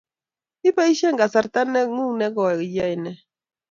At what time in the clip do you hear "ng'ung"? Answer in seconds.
1.87-2.13